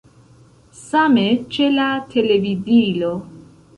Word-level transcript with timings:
Same 0.85 1.25
ĉe 1.57 1.67
la 1.75 1.87
televidilo. 2.15 3.13